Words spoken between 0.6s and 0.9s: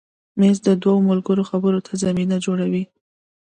د